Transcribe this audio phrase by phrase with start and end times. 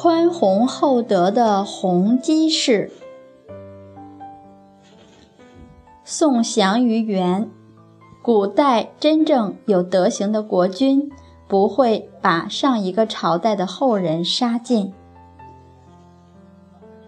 [0.00, 2.92] 宽宏厚德的弘基氏。
[6.04, 7.50] 宋祥于元，
[8.22, 11.10] 古代真正有德行的国君
[11.48, 14.92] 不会把上一个朝代的后人杀尽，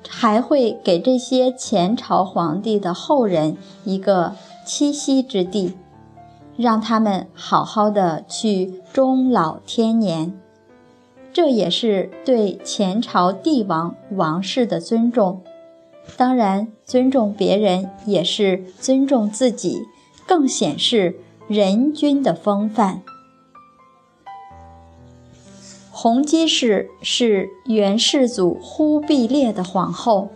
[0.09, 4.35] 还会给这些前朝皇帝的后人一个
[4.67, 5.77] 栖息之地，
[6.57, 10.37] 让他们好好的去终老天年。
[11.33, 15.43] 这也是对前朝帝王王室的尊重。
[16.17, 19.83] 当然，尊重别人也是尊重自己，
[20.27, 21.15] 更显示
[21.47, 23.03] 人君的风范。
[25.93, 30.31] 弘基氏是元世祖忽必烈的皇后。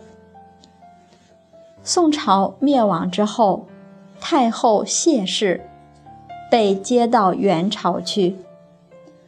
[1.83, 3.67] 宋朝灭亡之后，
[4.21, 5.67] 太后谢氏
[6.49, 8.37] 被接到元朝去，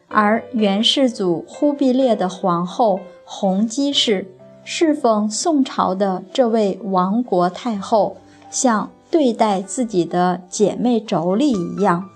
[0.07, 4.32] 而元世祖忽必烈的皇后弘基氏。
[4.70, 8.17] 侍奉宋朝的这位亡国太后，
[8.51, 12.09] 像对待自己的姐妹妯娌一样，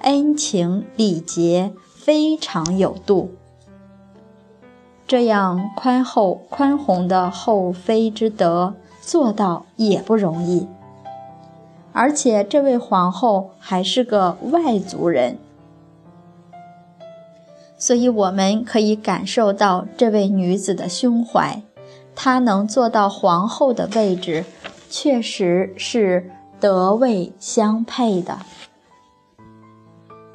[0.00, 3.30] 恩情礼节非常有度。
[5.06, 10.66] 这样宽厚宽宏的后妃之德，做到也不容易。
[11.94, 15.38] 而且这位皇后还是个外族人，
[17.76, 21.62] 所以我们可以感受到这位女子的胸怀。
[22.14, 24.44] 她能做到皇后的位置，
[24.88, 28.38] 确实是德位相配的。